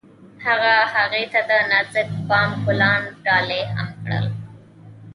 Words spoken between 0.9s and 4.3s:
هغې ته د نازک بام ګلان ډالۍ هم کړل.